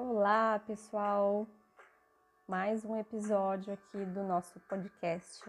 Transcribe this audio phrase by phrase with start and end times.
[0.00, 1.44] Olá, pessoal!
[2.46, 5.42] Mais um episódio aqui do nosso podcast.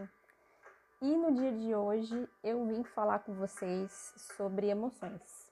[1.00, 3.92] E no dia de hoje eu vim falar com vocês
[4.36, 5.52] sobre emoções.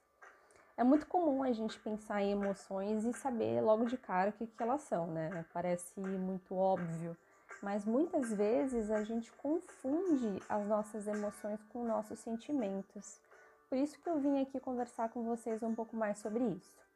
[0.76, 4.48] É muito comum a gente pensar em emoções e saber logo de cara o que,
[4.48, 5.46] que elas são, né?
[5.54, 7.16] Parece muito óbvio,
[7.62, 13.22] mas muitas vezes a gente confunde as nossas emoções com nossos sentimentos.
[13.70, 16.87] Por isso que eu vim aqui conversar com vocês um pouco mais sobre isso.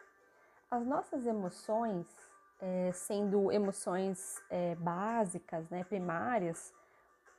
[0.72, 2.08] As nossas emoções,
[2.62, 6.74] é, sendo emoções é, básicas, né, primárias,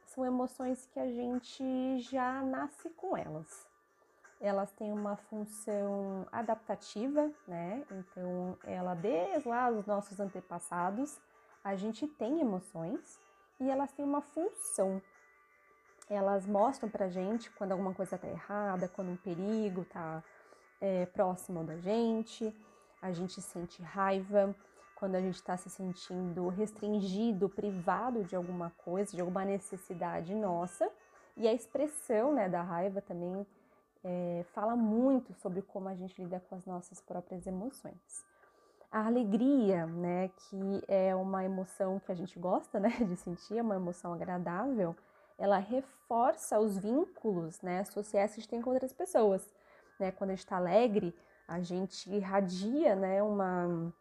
[0.04, 3.66] são emoções que a gente já nasce com elas.
[4.38, 7.82] Elas têm uma função adaptativa, né?
[7.92, 11.18] Então, ela desde lá os nossos antepassados,
[11.64, 13.18] a gente tem emoções
[13.58, 15.00] e elas têm uma função.
[16.10, 20.22] Elas mostram pra gente quando alguma coisa tá errada, quando um perigo tá
[20.82, 22.54] é, próximo da gente
[23.02, 24.54] a gente sente raiva,
[24.94, 30.88] quando a gente está se sentindo restringido, privado de alguma coisa, de alguma necessidade nossa.
[31.36, 33.44] E a expressão né, da raiva também
[34.04, 38.24] é, fala muito sobre como a gente lida com as nossas próprias emoções.
[38.92, 43.62] A alegria, né, que é uma emoção que a gente gosta né, de sentir, é
[43.62, 44.94] uma emoção agradável,
[45.36, 49.52] ela reforça os vínculos né, sociais que a gente tem com outras pessoas.
[49.98, 50.12] Né?
[50.12, 51.12] Quando a gente está alegre,
[51.52, 53.92] a gente irradia, né, uma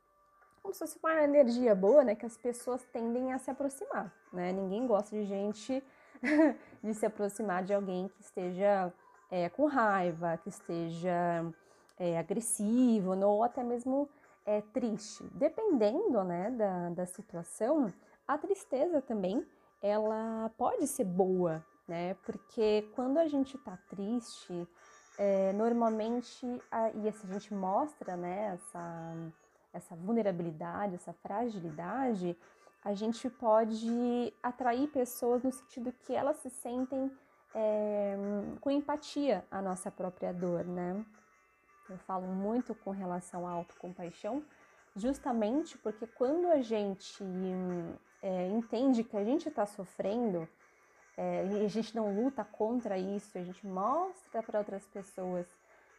[0.62, 4.52] como se fosse uma energia boa, né, que as pessoas tendem a se aproximar, né?
[4.52, 5.84] Ninguém gosta de gente
[6.84, 8.94] de se aproximar de alguém que esteja
[9.30, 11.44] é, com raiva, que esteja
[11.98, 14.08] é, agressivo, ou até mesmo
[14.46, 15.24] é, triste.
[15.34, 17.92] Dependendo, né, da, da situação,
[18.28, 19.44] a tristeza também,
[19.82, 22.14] ela pode ser boa, né?
[22.24, 24.68] Porque quando a gente tá triste,
[25.18, 29.14] é, normalmente, a, e assim, a gente mostra né, essa,
[29.74, 32.38] essa vulnerabilidade, essa fragilidade,
[32.84, 37.12] a gente pode atrair pessoas no sentido que elas se sentem
[37.54, 38.16] é,
[38.60, 41.06] com empatia à nossa própria dor, né?
[41.90, 44.44] Eu falo muito com relação à autocompaixão,
[44.96, 47.24] justamente porque quando a gente
[48.22, 50.48] é, entende que a gente está sofrendo,
[51.22, 55.46] é, a gente não luta contra isso, a gente mostra para outras pessoas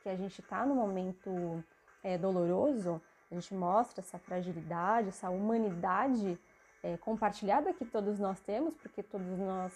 [0.03, 1.63] que a gente está no momento
[2.03, 3.01] é, doloroso,
[3.31, 6.37] a gente mostra essa fragilidade, essa humanidade
[6.83, 9.73] é, compartilhada que todos nós temos, porque todos nós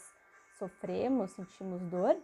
[0.59, 2.17] sofremos, sentimos dor.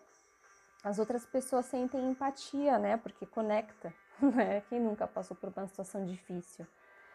[0.83, 2.97] As outras pessoas sentem empatia, né?
[2.97, 4.63] Porque conecta, né?
[4.63, 6.67] Quem nunca passou por uma situação difícil?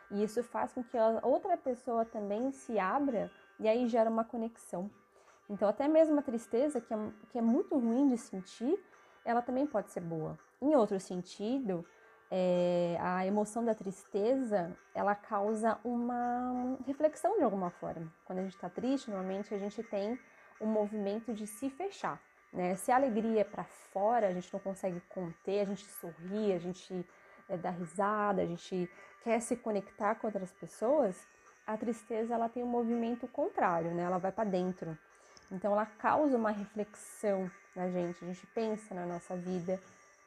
[0.09, 3.29] E isso faz com que a outra pessoa também se abra
[3.59, 4.90] e aí gera uma conexão.
[5.50, 6.97] Então, até mesmo a tristeza, que é,
[7.30, 8.78] que é muito ruim de sentir,
[9.24, 10.38] ela também pode ser boa.
[10.62, 11.85] Em outro sentido,
[12.30, 18.12] é, a emoção da tristeza, ela causa uma reflexão de alguma forma.
[18.25, 20.19] Quando a gente está triste, normalmente a gente tem
[20.59, 22.22] um movimento de se fechar.
[22.52, 22.75] Né?
[22.75, 26.59] Se a alegria é para fora, a gente não consegue conter, a gente sorri, a
[26.59, 27.06] gente
[27.47, 28.90] é, dá risada, a gente
[29.24, 31.28] quer se conectar com outras pessoas,
[31.66, 34.03] a tristeza ela tem um movimento contrário, né?
[34.03, 34.97] Ela vai para dentro.
[35.52, 39.80] Então ela causa uma reflexão na gente, a gente pensa na nossa vida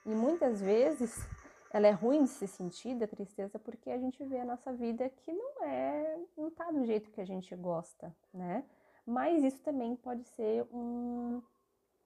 [0.07, 1.15] e muitas vezes
[1.73, 5.09] ela é ruim de se sentir da tristeza porque a gente vê a nossa vida
[5.09, 8.65] que não é, não tá do jeito que a gente gosta, né?
[9.07, 11.43] Mas isso também pode ser um,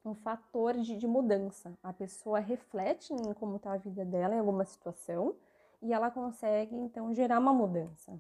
[0.05, 1.77] um fator de, de mudança.
[1.83, 5.35] A pessoa reflete em como está a vida dela em alguma situação
[5.83, 8.19] e ela consegue então gerar uma mudança.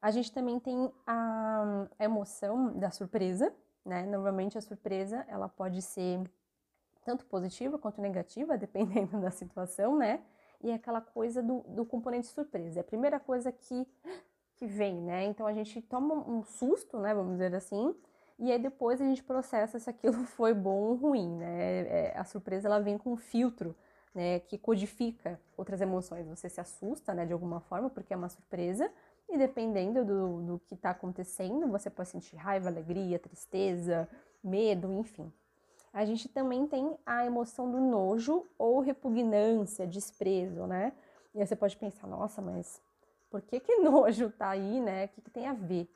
[0.00, 3.52] A gente também tem a, a emoção da surpresa,
[3.84, 4.06] né?
[4.06, 6.20] Normalmente a surpresa ela pode ser
[7.04, 10.22] tanto positiva quanto negativa, dependendo da situação, né?
[10.62, 12.80] E é aquela coisa do, do componente surpresa.
[12.80, 13.86] É a primeira coisa que,
[14.56, 15.24] que vem, né?
[15.24, 17.14] Então a gente toma um susto, né?
[17.14, 17.94] Vamos dizer assim,
[18.38, 21.80] e aí depois a gente processa se aquilo foi bom ou ruim, né?
[21.88, 23.74] É, a surpresa ela vem com um filtro,
[24.14, 24.40] né?
[24.40, 26.26] Que codifica outras emoções.
[26.26, 27.26] Você se assusta, né?
[27.26, 28.90] De alguma forma, porque é uma surpresa,
[29.28, 34.08] e dependendo do, do que está acontecendo, você pode sentir raiva, alegria, tristeza,
[34.42, 35.32] medo, enfim.
[35.92, 40.92] A gente também tem a emoção do nojo ou repugnância, desprezo, né?
[41.34, 42.80] E aí você pode pensar, nossa, mas
[43.30, 45.06] por que que nojo tá aí, né?
[45.06, 45.88] O que, que tem a ver?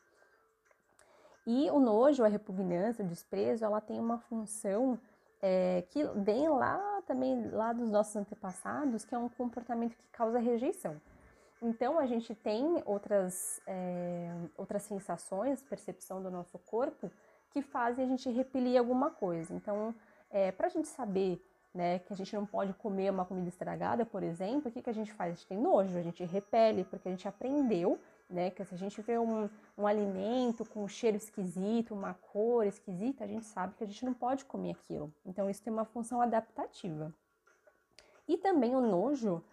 [1.47, 4.99] E o nojo, a repugnância, o desprezo, ela tem uma função
[5.41, 10.39] é, que vem lá também, lá dos nossos antepassados, que é um comportamento que causa
[10.39, 11.01] rejeição.
[11.63, 17.11] Então, a gente tem outras, é, outras sensações, percepção do nosso corpo,
[17.51, 19.55] que fazem a gente repelir alguma coisa.
[19.55, 19.95] Então,
[20.31, 21.41] é, para a gente saber
[21.73, 24.91] né, que a gente não pode comer uma comida estragada, por exemplo, o que, que
[24.91, 25.33] a gente faz?
[25.33, 27.99] A gente tem nojo, a gente repele, porque a gente aprendeu
[28.33, 28.51] né?
[28.51, 33.25] Que se a gente vê um, um alimento com um cheiro esquisito, uma cor esquisita,
[33.25, 35.13] a gente sabe que a gente não pode comer aquilo.
[35.25, 37.15] Então, isso tem uma função adaptativa.
[38.27, 39.45] E também o nojo,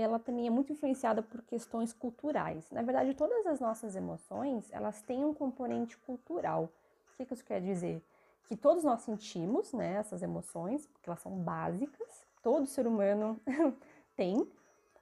[0.00, 2.70] ela também é muito influenciada por questões culturais.
[2.70, 6.70] Na verdade, todas as nossas emoções, elas têm um componente cultural.
[7.12, 8.02] O que isso quer dizer?
[8.46, 13.40] Que todos nós sentimos, né, essas emoções, porque elas são básicas, todo ser humano
[14.16, 14.50] tem,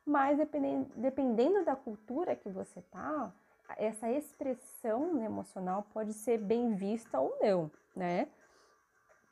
[0.05, 0.39] mas
[0.97, 3.33] dependendo, da cultura que você tá,
[3.77, 8.29] essa expressão emocional pode ser bem vista ou não, né?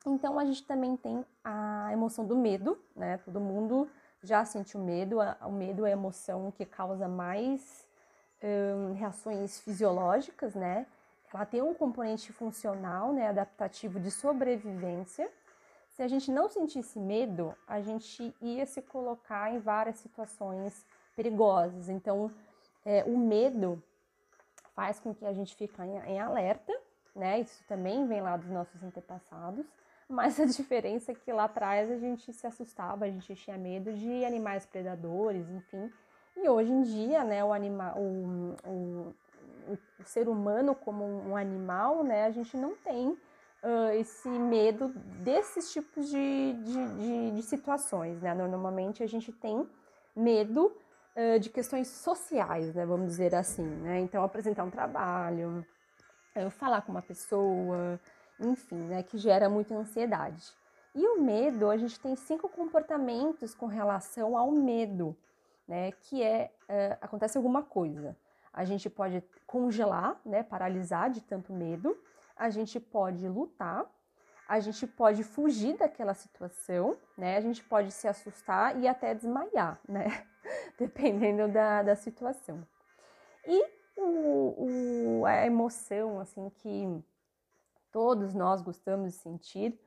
[0.06, 3.18] Então a gente também tem a emoção do medo, né?
[3.18, 3.88] Todo mundo
[4.24, 5.18] já sentiu medo.
[5.42, 7.86] O medo é a emoção que causa mais
[8.42, 10.86] hum, reações fisiológicas, né?
[11.32, 15.28] Ela tem um componente funcional, né, adaptativo de sobrevivência.
[15.90, 20.86] Se a gente não sentisse medo, a gente ia se colocar em várias situações
[21.16, 21.88] perigosas.
[21.88, 22.30] Então,
[22.84, 23.82] é, o medo
[24.74, 26.72] faz com que a gente fique em, em alerta,
[27.14, 27.40] né?
[27.40, 29.66] Isso também vem lá dos nossos antepassados
[30.08, 33.92] mas a diferença é que lá atrás a gente se assustava, a gente tinha medo
[33.92, 35.90] de animais predadores, enfim.
[36.36, 39.14] E hoje em dia, né, o, anima, o, o,
[39.72, 43.16] o ser humano como um animal, né, a gente não tem
[43.64, 44.88] uh, esse medo
[45.22, 48.34] desses tipos de, de, de, de, situações, né?
[48.34, 49.66] Normalmente a gente tem
[50.14, 50.66] medo
[51.16, 54.00] uh, de questões sociais, né, vamos dizer assim, né?
[54.00, 55.64] Então, apresentar um trabalho,
[56.36, 57.98] uh, falar com uma pessoa,
[58.38, 60.52] enfim, né, que gera muita ansiedade.
[60.94, 65.16] E o medo, a gente tem cinco comportamentos com relação ao medo,
[65.66, 68.16] né, que é, é acontece alguma coisa.
[68.52, 71.96] A gente pode congelar, né, paralisar de tanto medo,
[72.36, 73.84] a gente pode lutar,
[74.48, 79.80] a gente pode fugir daquela situação, né, a gente pode se assustar e até desmaiar,
[79.88, 80.24] né,
[80.78, 82.64] dependendo da, da situação.
[83.46, 83.66] E
[83.96, 87.02] o, o, a emoção, assim, que
[87.94, 89.78] todos nós gostamos de sentir,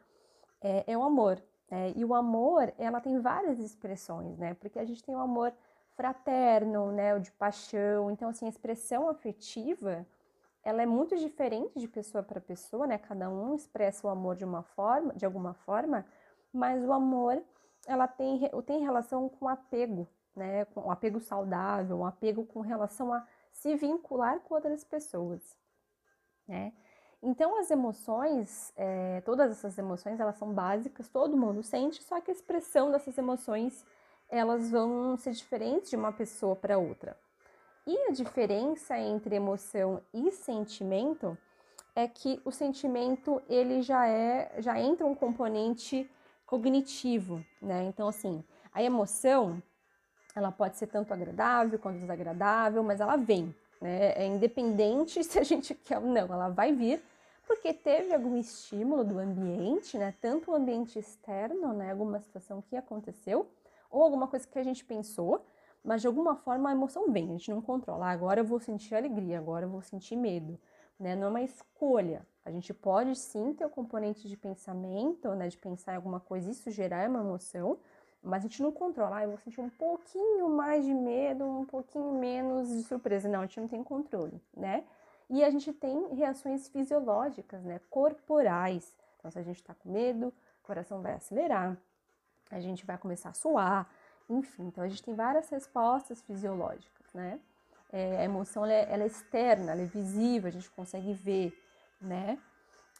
[0.61, 1.43] é, é o amor.
[1.69, 1.91] Né?
[1.93, 4.53] E o amor, ela tem várias expressões, né?
[4.53, 5.53] Porque a gente tem o amor
[5.93, 7.13] fraterno, né?
[7.13, 8.09] O de paixão.
[8.09, 10.07] Então, assim, a expressão afetiva,
[10.63, 12.97] ela é muito diferente de pessoa para pessoa, né?
[12.97, 16.05] Cada um expressa o amor de uma forma, de alguma forma,
[16.53, 17.43] mas o amor,
[17.85, 20.63] ela tem, tem relação com apego, né?
[20.63, 25.57] Com um apego saudável, um apego com relação a se vincular com outras pessoas,
[26.47, 26.71] né?
[27.21, 32.29] Então, as emoções, é, todas essas emoções, elas são básicas, todo mundo sente, só que
[32.29, 33.83] a expressão dessas emoções,
[34.29, 37.17] elas vão ser diferentes de uma pessoa para outra.
[37.87, 41.37] E a diferença entre emoção e sentimento
[41.95, 46.07] é que o sentimento, ele já é, já entra um componente
[46.45, 47.83] cognitivo, né?
[47.85, 49.61] Então, assim, a emoção,
[50.35, 54.13] ela pode ser tanto agradável quanto desagradável, mas ela vem, né?
[54.13, 57.01] É independente se a gente quer ou não, ela vai vir
[57.47, 60.13] porque teve algum estímulo do ambiente, né?
[60.19, 61.91] Tanto o ambiente externo, né?
[61.91, 63.47] Alguma situação que aconteceu,
[63.89, 65.45] ou alguma coisa que a gente pensou,
[65.81, 68.07] mas de alguma forma a emoção vem, a gente não controla.
[68.07, 70.59] Ah, agora eu vou sentir alegria, agora eu vou sentir medo,
[70.99, 71.15] né?
[71.15, 72.27] Não é uma escolha.
[72.43, 75.47] A gente pode sim ter o componente de pensamento, né?
[75.47, 77.77] De pensar em alguma coisa, isso gerar uma emoção,
[78.21, 79.17] mas a gente não controla.
[79.17, 83.29] Ah, eu vou sentir um pouquinho mais de medo, um pouquinho menos de surpresa.
[83.29, 84.83] Não, a gente não tem controle, né?
[85.29, 88.93] E a gente tem reações fisiológicas, né, corporais.
[89.17, 91.77] Então, se a gente está com medo, o coração vai acelerar,
[92.49, 93.89] a gente vai começar a suar,
[94.29, 94.67] enfim.
[94.67, 97.39] Então, a gente tem várias respostas fisiológicas, né?
[97.91, 101.57] É, a emoção ela é, ela é, externa, ela é visível, a gente consegue ver,
[102.01, 102.37] né?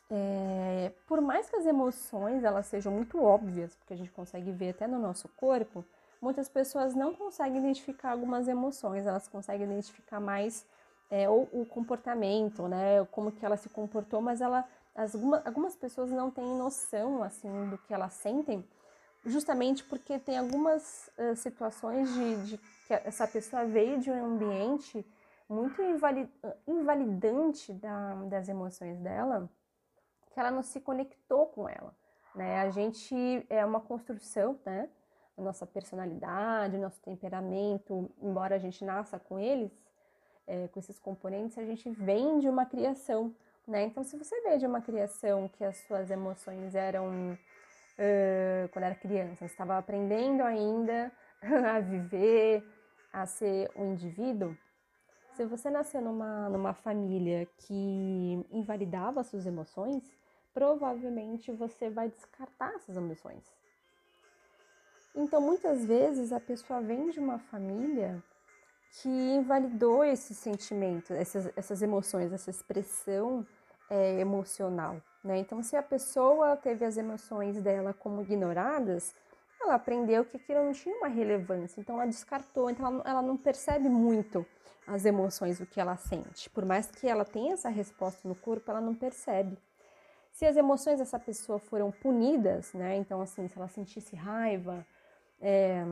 [0.10, 4.70] É, por mais que as emoções elas sejam muito óbvias, porque a gente consegue ver
[4.70, 5.84] até no nosso corpo,
[6.22, 10.66] muitas pessoas não conseguem identificar algumas emoções, elas conseguem identificar mais
[11.10, 15.14] é, ou o comportamento, né, como que ela se comportou, mas ela, as,
[15.46, 18.66] algumas pessoas não têm noção, assim, do que elas sentem,
[19.26, 25.06] justamente porque tem algumas uh, situações de, de, que essa pessoa veio de um ambiente
[25.50, 26.30] muito invalid,
[26.68, 29.50] invalidante da, das emoções dela,
[30.38, 31.92] que ela não se conectou com ela,
[32.36, 34.88] né, a gente é uma construção, né,
[35.36, 39.72] a nossa personalidade, o nosso temperamento, embora a gente nasça com eles,
[40.46, 43.34] é, com esses componentes, a gente vem de uma criação,
[43.68, 43.84] né?
[43.84, 48.96] Então, se você vê de uma criação que as suas emoções eram uh, quando era
[48.96, 52.64] criança, estava aprendendo ainda a viver,
[53.12, 54.56] a ser um indivíduo,
[55.34, 60.18] se você nasceu numa, numa família que invalidava suas emoções,
[60.58, 63.44] provavelmente você vai descartar essas emoções.
[65.14, 68.24] Então, muitas vezes a pessoa vem de uma família
[68.90, 73.46] que invalidou esse sentimento, essas, essas emoções, essa expressão
[73.88, 75.00] é, emocional.
[75.24, 75.38] Né?
[75.38, 79.14] Então, se a pessoa teve as emoções dela como ignoradas,
[79.62, 83.38] ela aprendeu que aquilo não tinha uma relevância, então ela descartou, então ela, ela não
[83.38, 84.44] percebe muito
[84.88, 86.50] as emoções, o que ela sente.
[86.50, 89.56] Por mais que ela tenha essa resposta no corpo, ela não percebe.
[90.38, 92.96] Se as emoções dessa pessoa foram punidas, né?
[92.96, 94.86] Então, assim, se ela sentisse raiva,
[95.42, 95.84] é,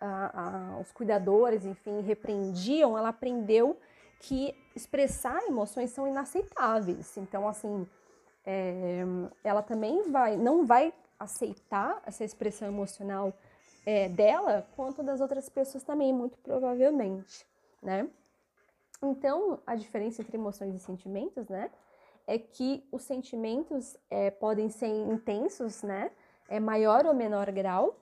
[0.00, 0.40] a,
[0.74, 3.78] a, os cuidadores, enfim, repreendiam, ela aprendeu
[4.18, 7.16] que expressar emoções são inaceitáveis.
[7.16, 7.86] Então, assim,
[8.44, 9.04] é,
[9.44, 13.32] ela também vai, não vai aceitar essa expressão emocional
[13.86, 17.46] é, dela, quanto das outras pessoas também, muito provavelmente,
[17.80, 18.10] né?
[19.00, 21.70] Então, a diferença entre emoções e sentimentos, né,
[22.26, 26.10] é que os sentimentos é, podem ser intensos, né,
[26.48, 27.98] é maior ou menor grau,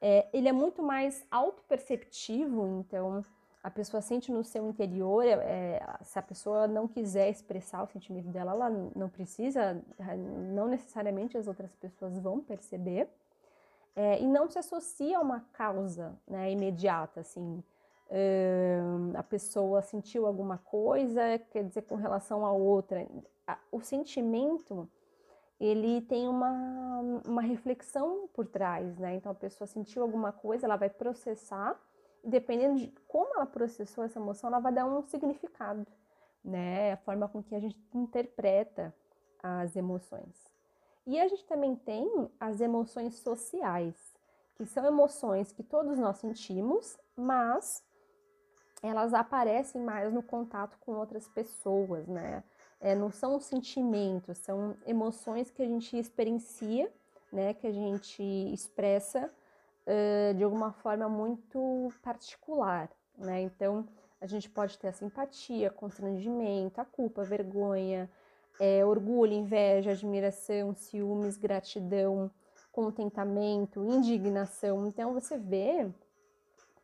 [0.00, 3.24] é, ele é muito mais autoperceptivo, então
[3.62, 7.86] a pessoa sente no seu interior, é, é, se a pessoa não quiser expressar o
[7.88, 9.82] sentimento dela, ela não precisa,
[10.52, 13.08] não necessariamente as outras pessoas vão perceber,
[13.96, 17.62] é, e não se associa a uma causa né, imediata, assim,
[19.14, 23.06] a pessoa sentiu alguma coisa, quer dizer, com relação a outra.
[23.70, 24.88] O sentimento,
[25.60, 29.14] ele tem uma, uma reflexão por trás, né?
[29.14, 31.80] Então, a pessoa sentiu alguma coisa, ela vai processar,
[32.22, 35.86] dependendo de como ela processou essa emoção, ela vai dar um significado,
[36.44, 36.92] né?
[36.92, 38.94] A forma com que a gente interpreta
[39.42, 40.48] as emoções.
[41.06, 43.94] E a gente também tem as emoções sociais,
[44.56, 47.82] que são emoções que todos nós sentimos, mas
[48.82, 52.44] elas aparecem mais no contato com outras pessoas, né?
[52.80, 56.90] É, não são sentimentos, são emoções que a gente experiencia,
[57.32, 57.54] né?
[57.54, 59.30] Que a gente expressa
[59.86, 63.42] uh, de alguma forma muito particular, né?
[63.42, 63.86] Então,
[64.20, 68.10] a gente pode ter a simpatia, constrangimento, a culpa, a vergonha,
[68.58, 72.30] é, orgulho, inveja, admiração, ciúmes, gratidão,
[72.72, 74.86] contentamento, indignação.
[74.86, 75.88] Então, você vê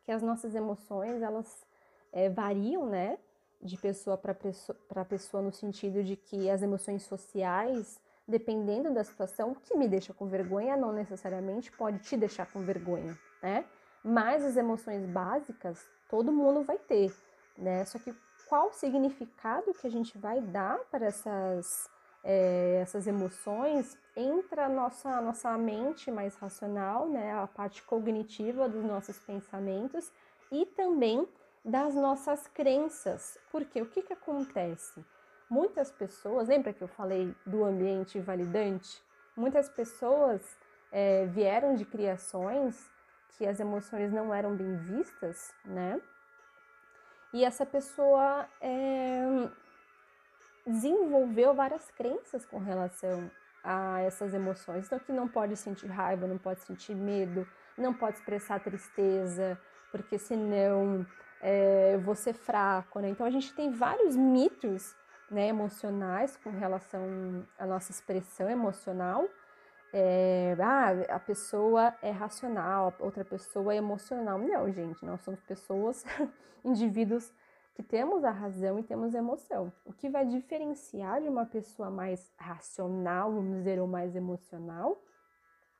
[0.03, 1.65] que as nossas emoções, elas
[2.13, 3.17] é, variam, né?
[3.65, 4.77] De pessoa para pessoa,
[5.09, 10.13] pessoa, no sentido de que as emoções sociais dependendo da situação, o que me deixa
[10.13, 13.65] com vergonha não necessariamente pode te deixar com vergonha, né?
[14.03, 15.79] Mas as emoções básicas
[16.09, 17.13] todo mundo vai ter,
[17.57, 17.85] né?
[17.85, 18.15] Só que
[18.47, 21.89] qual o significado que a gente vai dar para essas,
[22.23, 27.33] é, essas emoções entra a nossa, nossa mente mais racional, né?
[27.33, 30.11] A parte cognitiva dos nossos pensamentos
[30.51, 31.27] e também
[31.65, 33.37] das nossas crenças.
[33.51, 35.03] Porque o que, que acontece?
[35.49, 39.01] muitas pessoas, lembra que eu falei do ambiente validante?
[39.35, 40.41] Muitas pessoas
[40.91, 42.89] é, vieram de criações
[43.37, 45.99] que as emoções não eram bem vistas, né?
[47.33, 49.49] E essa pessoa é,
[50.65, 53.29] desenvolveu várias crenças com relação
[53.61, 54.85] a essas emoções.
[54.85, 57.45] Então, que não pode sentir raiva, não pode sentir medo,
[57.77, 59.59] não pode expressar tristeza,
[59.91, 61.05] porque senão
[61.41, 63.09] é, eu vou ser fraco, né?
[63.09, 64.95] Então, a gente tem vários mitos
[65.29, 69.27] né, emocionais com relação à nossa expressão emocional.
[69.93, 74.37] É, ah, a pessoa é racional, outra pessoa é emocional.
[74.37, 76.03] Não, gente, nós somos pessoas,
[76.63, 77.31] indivíduos
[77.75, 79.71] que temos a razão e temos a emoção.
[79.85, 85.01] O que vai diferenciar de uma pessoa mais racional, vamos dizer, ou mais emocional,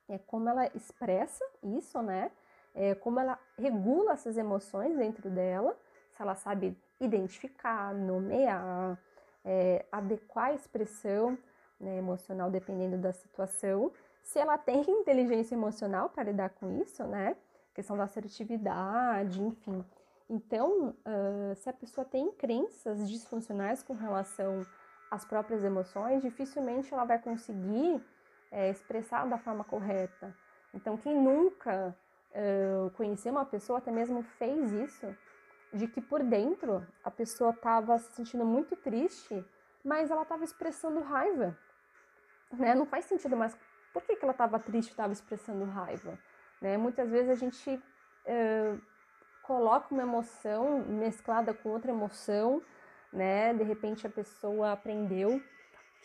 [0.08, 2.32] é como ela expressa isso, né?
[2.76, 5.76] É como ela regula essas emoções dentro dela,
[6.12, 9.00] se ela sabe identificar, nomear,
[9.44, 11.38] é, adequar a expressão
[11.80, 13.92] né, emocional dependendo da situação.
[14.22, 17.36] Se ela tem inteligência emocional para lidar com isso, né?
[17.74, 19.84] Questão da assertividade, enfim.
[20.30, 24.66] Então, uh, se a pessoa tem crenças disfuncionais com relação
[25.12, 28.02] às próprias emoções, dificilmente ela vai conseguir
[28.52, 30.36] é, expressar da forma correta.
[30.74, 31.96] Então, quem nunca
[32.96, 35.16] conheceu uma pessoa, até mesmo fez isso,
[35.74, 39.46] de que por dentro a pessoa estava se sentindo muito triste,
[39.84, 41.58] mas ela estava expressando raiva.
[42.52, 42.74] Né?
[42.76, 43.58] Não faz sentido, mas
[43.94, 46.18] por que, que ela estava triste estava expressando raiva?
[46.62, 46.78] Né?
[46.78, 48.82] Muitas vezes a gente uh,
[49.44, 52.62] coloca uma emoção mesclada com outra emoção,
[53.12, 53.54] né?
[53.54, 55.42] De repente a pessoa aprendeu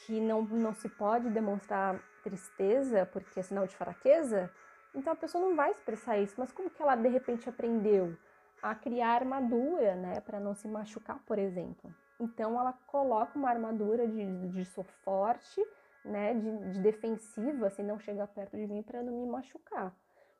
[0.04, 4.50] que não, não se pode demonstrar tristeza porque é sinal de fraqueza,
[4.94, 6.34] então a pessoa não vai expressar isso.
[6.38, 8.16] Mas como que ela de repente aprendeu?
[8.62, 11.92] a criar armadura, né, para não se machucar, por exemplo.
[12.18, 15.64] Então ela coloca uma armadura de, de sou forte,
[16.04, 19.94] né, de, de defensiva, assim, não chegar perto de mim para não me machucar.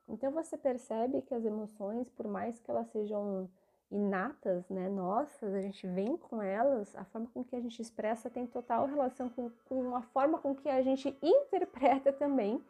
[0.09, 3.49] Então você percebe que as emoções, por mais que elas sejam
[3.91, 8.31] inatas, né, nossas, a gente vem com elas, a forma com que a gente expressa
[8.31, 12.63] tem total relação com, com a forma com que a gente interpreta também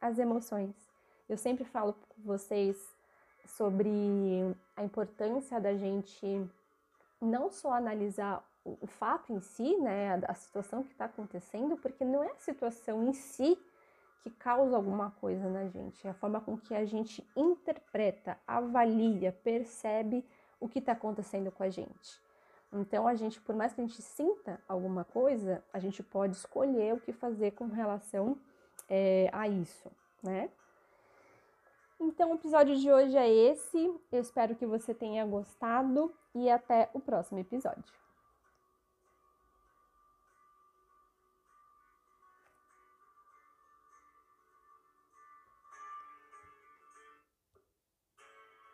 [0.00, 0.91] as emoções.
[1.28, 2.76] Eu sempre falo com vocês
[3.46, 3.90] sobre
[4.76, 6.48] a importância da gente
[7.20, 12.04] não só analisar o, fato em si, né, a, a situação que está acontecendo, porque
[12.04, 13.58] não é a situação em si
[14.22, 19.32] que causa alguma coisa na gente, é a forma com que a gente interpreta, avalia,
[19.32, 20.24] percebe
[20.60, 22.20] o que está acontecendo com a gente.
[22.72, 26.94] Então, a gente, por mais que a gente sinta alguma coisa, a gente pode escolher
[26.94, 28.38] o que fazer com relação
[28.88, 29.90] é, a isso,
[30.22, 30.48] né?
[32.04, 33.78] Então, o episódio de hoje é esse.
[34.10, 38.01] Eu espero que você tenha gostado e até o próximo episódio.